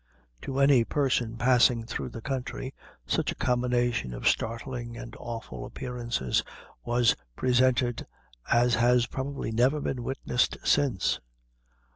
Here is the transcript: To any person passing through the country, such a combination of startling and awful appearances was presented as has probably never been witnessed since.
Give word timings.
To 0.41 0.57
any 0.57 0.83
person 0.83 1.37
passing 1.37 1.85
through 1.85 2.09
the 2.09 2.23
country, 2.23 2.73
such 3.05 3.31
a 3.31 3.35
combination 3.35 4.15
of 4.15 4.27
startling 4.27 4.97
and 4.97 5.15
awful 5.19 5.63
appearances 5.63 6.43
was 6.83 7.15
presented 7.35 8.07
as 8.51 8.73
has 8.73 9.05
probably 9.05 9.51
never 9.51 9.79
been 9.79 10.01
witnessed 10.01 10.57
since. 10.63 11.19